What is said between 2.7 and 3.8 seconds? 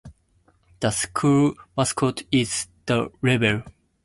the Rebel.